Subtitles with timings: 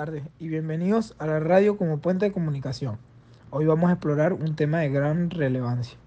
[0.00, 2.96] tardes y bienvenidos a la radio como puente de comunicación.
[3.50, 5.98] Hoy vamos a explorar un tema de gran relevancia,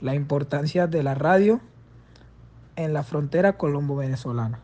[0.00, 1.60] la importancia de la radio
[2.76, 4.60] en la frontera colombo-venezolana.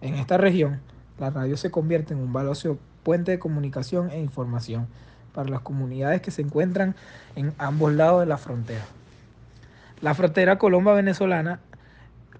[0.00, 0.78] En esta región,
[1.18, 4.86] la radio se convierte en un valioso puente de comunicación e información
[5.34, 6.94] para las comunidades que se encuentran
[7.34, 8.84] en ambos lados de la frontera.
[10.02, 11.58] La frontera colombo-venezolana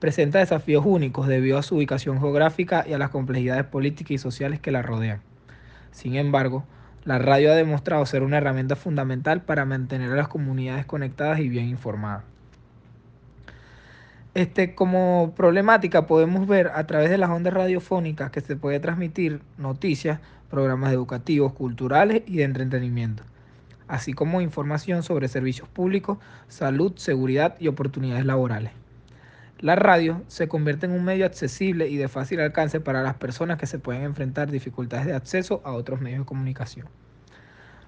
[0.00, 4.58] presenta desafíos únicos debido a su ubicación geográfica y a las complejidades políticas y sociales
[4.58, 5.20] que la rodean.
[5.96, 6.62] Sin embargo,
[7.06, 11.48] la radio ha demostrado ser una herramienta fundamental para mantener a las comunidades conectadas y
[11.48, 12.22] bien informadas.
[14.34, 19.40] Este, como problemática podemos ver a través de las ondas radiofónicas que se puede transmitir
[19.56, 20.20] noticias,
[20.50, 23.22] programas educativos, culturales y de entretenimiento,
[23.88, 26.18] así como información sobre servicios públicos,
[26.48, 28.72] salud, seguridad y oportunidades laborales.
[29.60, 33.56] La radio se convierte en un medio accesible y de fácil alcance para las personas
[33.56, 36.86] que se pueden enfrentar dificultades de acceso a otros medios de comunicación.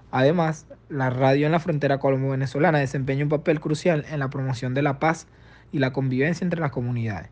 [0.09, 4.81] Además, la radio en la frontera colombo-venezolana desempeña un papel crucial en la promoción de
[4.81, 5.27] la paz
[5.71, 7.29] y la convivencia entre las comunidades.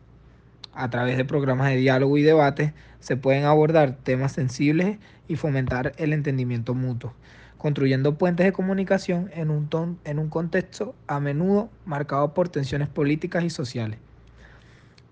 [0.72, 5.94] A través de programas de diálogo y debate se pueden abordar temas sensibles y fomentar
[5.96, 7.12] el entendimiento mutuo,
[7.56, 13.42] construyendo puentes de comunicación en un, en un contexto a menudo marcado por tensiones políticas
[13.42, 13.98] y sociales.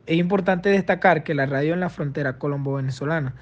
[0.07, 3.35] Es importante destacar que la radio en la frontera colombo-venezolana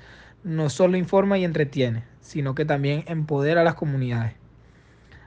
[0.45, 4.33] no solo informa y entretiene, sino que también empodera a las comunidades.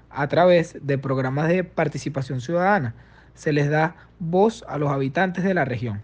[0.10, 2.96] A través de programas de participación ciudadana,
[3.36, 6.02] se les da voz a los habitantes de la región,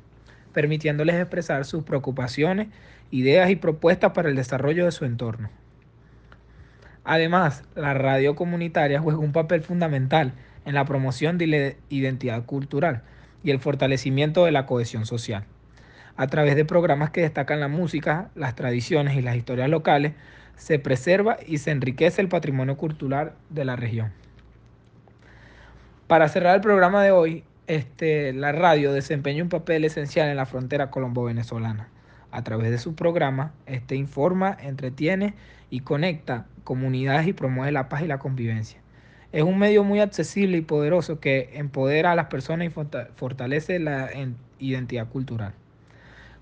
[0.53, 2.67] permitiéndoles expresar sus preocupaciones,
[3.09, 5.49] ideas y propuestas para el desarrollo de su entorno.
[7.03, 10.33] Además, la radio comunitaria juega un papel fundamental
[10.65, 13.01] en la promoción de la identidad cultural,
[13.43, 15.45] y el fortalecimiento de la cohesión social.
[16.15, 20.13] A través de programas que destacan la música, las tradiciones y las historias locales,
[20.55, 24.11] se preserva y se enriquece el patrimonio cultural de la región.
[26.07, 30.45] Para cerrar el programa de hoy, este, la radio desempeña un papel esencial en la
[30.45, 31.87] frontera colombo-venezolana.
[32.29, 35.33] A través de su programa, este informa, entretiene
[35.69, 38.82] y conecta comunidades y promueve la paz y la convivencia.
[39.33, 42.71] Es un medio muy accesible y poderoso que empodera a las personas y
[43.15, 44.11] fortalece la
[44.59, 45.53] identidad cultural.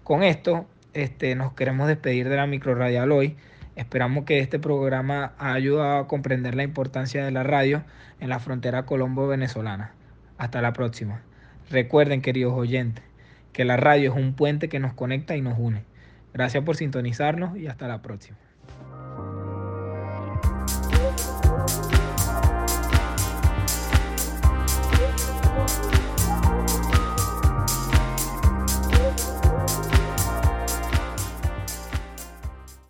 [0.03, 3.37] Con esto este, nos queremos despedir de la micro radial hoy.
[3.77, 7.85] Esperamos que este programa haya ayudado a comprender la importancia de la radio
[8.19, 9.93] en la frontera colombo-venezolana.
[10.37, 11.21] Hasta la próxima.
[11.69, 13.05] Recuerden, queridos oyentes,
[13.53, 15.85] que la radio es un puente que nos conecta y nos une.
[16.33, 18.37] Gracias por sintonizarnos y hasta la próxima.